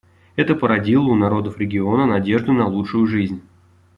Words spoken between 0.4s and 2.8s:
породило у народов региона надежду на